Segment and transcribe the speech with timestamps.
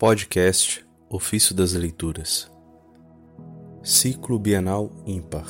[0.00, 2.50] Podcast Ofício das Leituras
[3.82, 5.44] Ciclo Bienal Ímpar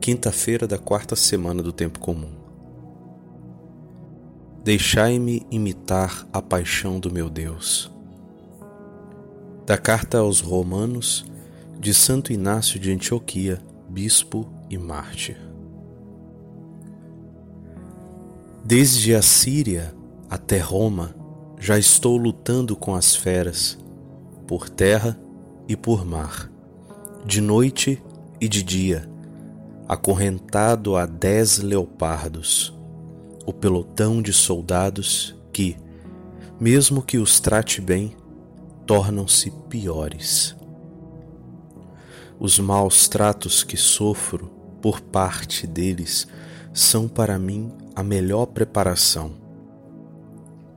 [0.00, 2.32] Quinta-feira da quarta semana do Tempo Comum
[4.64, 7.88] Deixai-me imitar a paixão do meu Deus.
[9.64, 11.24] Da Carta aos Romanos
[11.78, 15.38] de Santo Inácio de Antioquia, Bispo e Mártir.
[18.64, 19.94] Desde a Síria
[20.28, 21.14] até Roma,
[21.58, 23.78] já estou lutando com as feras,
[24.46, 25.18] por terra
[25.68, 26.50] e por mar,
[27.24, 28.02] de noite
[28.40, 29.08] e de dia,
[29.88, 32.74] acorrentado a dez leopardos,
[33.44, 35.76] o pelotão de soldados que,
[36.60, 38.16] mesmo que os trate bem,
[38.84, 40.56] tornam-se piores.
[42.38, 44.50] Os maus tratos que sofro
[44.82, 46.28] por parte deles
[46.72, 49.32] são para mim a melhor preparação.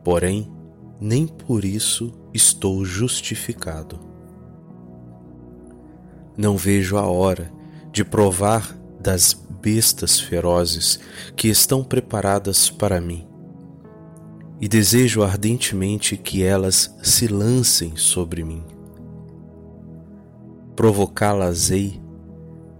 [0.04, 0.50] Porém,
[1.00, 4.00] nem por isso estou justificado.
[6.38, 7.52] Não vejo a hora
[7.92, 11.00] de provar das bestas ferozes
[11.36, 13.28] que estão preparadas para mim,
[14.62, 18.64] e desejo ardentemente que elas se lancem sobre mim.
[20.76, 22.02] Provocá-las-ei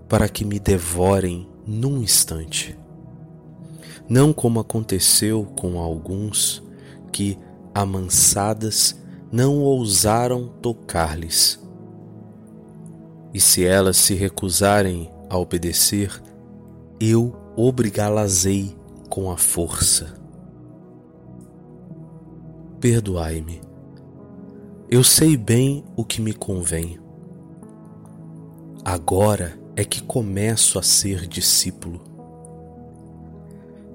[0.08, 2.78] para que me devorem num instante.
[4.10, 6.64] Não como aconteceu com alguns
[7.12, 7.38] que,
[7.80, 9.00] amansadas,
[9.32, 11.58] não ousaram tocar-lhes.
[13.34, 16.22] E se elas se recusarem a obedecer,
[17.00, 18.76] eu obrigá-las-ei
[19.10, 20.14] com a força.
[22.82, 23.62] Perdoai-me.
[24.90, 27.00] Eu sei bem o que me convém.
[28.84, 32.02] Agora é que começo a ser discípulo.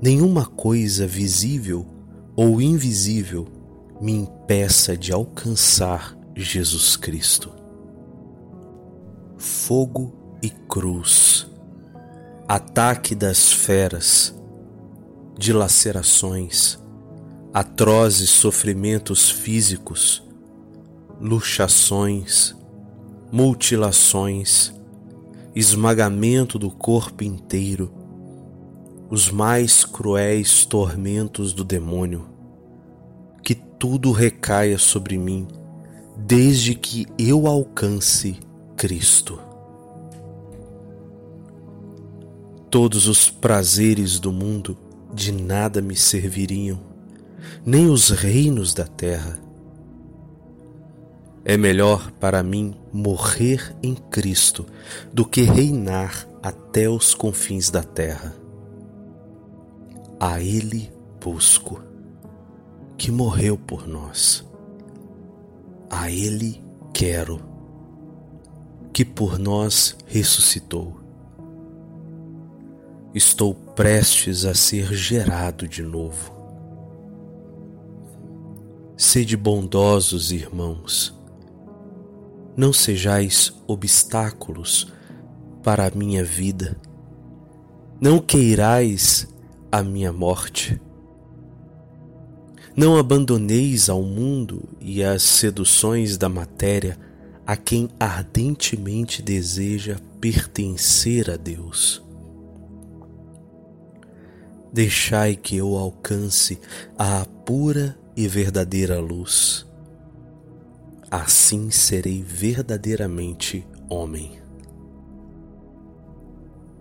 [0.00, 1.86] Nenhuma coisa visível
[2.34, 3.53] ou invisível
[4.00, 7.52] me impeça de alcançar Jesus Cristo.
[9.36, 11.46] Fogo e cruz,
[12.48, 14.34] ataque das feras,
[15.38, 16.78] dilacerações,
[17.52, 20.22] atrozes sofrimentos físicos,
[21.20, 22.54] luxações,
[23.30, 24.72] mutilações,
[25.54, 27.92] esmagamento do corpo inteiro,
[29.08, 32.33] os mais cruéis tormentos do demônio
[33.84, 35.46] tudo recaia sobre mim,
[36.16, 38.40] desde que eu alcance
[38.78, 39.38] Cristo.
[42.70, 44.74] Todos os prazeres do mundo
[45.12, 46.80] de nada me serviriam,
[47.62, 49.38] nem os reinos da terra.
[51.44, 54.64] É melhor para mim morrer em Cristo
[55.12, 58.34] do que reinar até os confins da terra.
[60.18, 60.90] A Ele
[61.22, 61.83] busco
[62.96, 64.44] que morreu por nós.
[65.90, 66.62] A Ele
[66.92, 67.40] quero,
[68.92, 71.00] que por nós ressuscitou.
[73.14, 76.32] Estou prestes a ser gerado de novo.
[78.96, 81.14] Sede bondosos, irmãos.
[82.56, 84.92] Não sejais obstáculos
[85.62, 86.76] para a minha vida.
[88.00, 89.28] Não queirais
[89.70, 90.80] a minha morte
[92.76, 96.98] não abandoneis ao mundo e às seduções da matéria
[97.46, 102.02] a quem ardentemente deseja pertencer a Deus.
[104.72, 106.58] Deixai que eu alcance
[106.98, 109.64] a pura e verdadeira luz.
[111.08, 114.40] Assim serei verdadeiramente homem.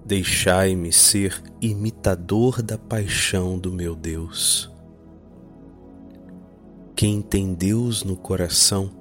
[0.03, 4.72] Deixai-me ser imitador da paixão do meu Deus
[6.95, 8.91] quem tem Deus no coração,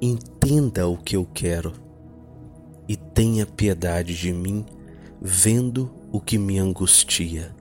[0.00, 1.72] entenda o que eu quero
[2.88, 4.64] e tenha piedade de mim,
[5.20, 7.54] vendo o que me angustia.